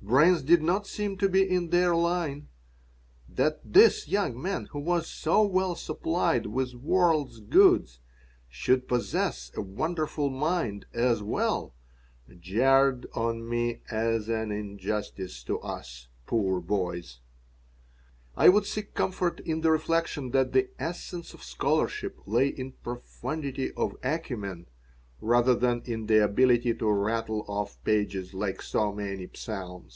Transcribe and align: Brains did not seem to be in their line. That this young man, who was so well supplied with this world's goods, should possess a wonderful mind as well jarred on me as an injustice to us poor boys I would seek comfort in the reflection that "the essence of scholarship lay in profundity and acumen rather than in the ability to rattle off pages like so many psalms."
Brains 0.00 0.40
did 0.40 0.62
not 0.62 0.86
seem 0.86 1.18
to 1.18 1.28
be 1.28 1.42
in 1.42 1.68
their 1.68 1.94
line. 1.94 2.48
That 3.28 3.60
this 3.74 4.08
young 4.08 4.40
man, 4.40 4.64
who 4.70 4.78
was 4.80 5.06
so 5.06 5.42
well 5.42 5.74
supplied 5.74 6.46
with 6.46 6.68
this 6.68 6.74
world's 6.76 7.40
goods, 7.40 8.00
should 8.48 8.88
possess 8.88 9.52
a 9.54 9.60
wonderful 9.60 10.30
mind 10.30 10.86
as 10.94 11.22
well 11.22 11.74
jarred 12.40 13.06
on 13.14 13.46
me 13.46 13.82
as 13.90 14.30
an 14.30 14.50
injustice 14.50 15.44
to 15.44 15.60
us 15.60 16.08
poor 16.26 16.58
boys 16.62 17.20
I 18.34 18.48
would 18.48 18.64
seek 18.64 18.94
comfort 18.94 19.40
in 19.40 19.60
the 19.60 19.70
reflection 19.70 20.30
that 20.30 20.54
"the 20.54 20.70
essence 20.78 21.34
of 21.34 21.42
scholarship 21.42 22.18
lay 22.24 22.48
in 22.48 22.72
profundity 22.82 23.72
and 23.76 23.92
acumen 24.02 24.68
rather 25.20 25.54
than 25.54 25.82
in 25.84 26.06
the 26.06 26.24
ability 26.24 26.72
to 26.72 26.90
rattle 26.90 27.44
off 27.46 27.76
pages 27.84 28.32
like 28.32 28.62
so 28.62 28.90
many 28.90 29.28
psalms." 29.34 29.84